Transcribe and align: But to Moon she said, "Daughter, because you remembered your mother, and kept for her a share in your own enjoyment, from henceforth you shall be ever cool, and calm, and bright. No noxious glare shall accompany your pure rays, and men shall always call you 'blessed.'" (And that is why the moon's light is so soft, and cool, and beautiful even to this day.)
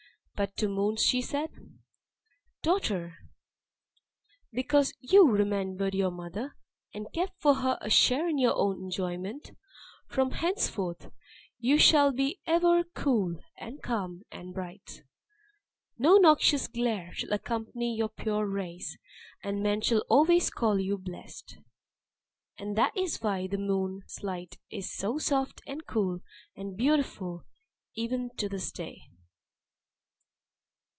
But 0.33 0.57
to 0.57 0.67
Moon 0.67 0.95
she 0.95 1.21
said, 1.21 1.51
"Daughter, 2.63 3.15
because 4.51 4.91
you 4.99 5.27
remembered 5.29 5.93
your 5.93 6.09
mother, 6.09 6.55
and 6.95 7.13
kept 7.13 7.39
for 7.39 7.53
her 7.57 7.77
a 7.79 7.91
share 7.91 8.27
in 8.27 8.39
your 8.39 8.55
own 8.55 8.85
enjoyment, 8.85 9.51
from 10.07 10.31
henceforth 10.31 11.11
you 11.59 11.77
shall 11.77 12.11
be 12.11 12.39
ever 12.47 12.83
cool, 12.95 13.35
and 13.55 13.83
calm, 13.83 14.23
and 14.31 14.51
bright. 14.55 15.03
No 15.99 16.17
noxious 16.17 16.67
glare 16.67 17.13
shall 17.13 17.33
accompany 17.33 17.95
your 17.95 18.09
pure 18.09 18.47
rays, 18.47 18.97
and 19.43 19.61
men 19.61 19.79
shall 19.81 20.03
always 20.09 20.49
call 20.49 20.79
you 20.79 20.97
'blessed.'" 20.97 21.59
(And 22.57 22.75
that 22.75 22.97
is 22.97 23.21
why 23.21 23.45
the 23.45 23.59
moon's 23.59 24.23
light 24.23 24.57
is 24.71 24.91
so 24.91 25.19
soft, 25.19 25.61
and 25.67 25.85
cool, 25.85 26.21
and 26.55 26.75
beautiful 26.75 27.43
even 27.93 28.31
to 28.37 28.49
this 28.49 28.71
day.) 28.71 29.03